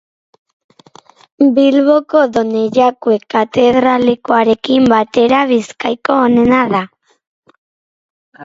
[1.57, 6.83] Bilboko Donejakue katedralekoarekin batera, Bizkaiko onena da.